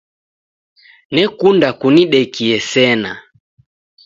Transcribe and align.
Nekunda 1.15 1.67
kunidekie 1.79 2.57
sena. 2.71 3.11